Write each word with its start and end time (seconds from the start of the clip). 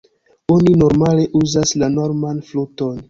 Oni 0.53 0.71
normale 0.83 1.25
uzas 1.41 1.75
la 1.83 1.91
norman 1.99 2.41
fluton. 2.49 2.99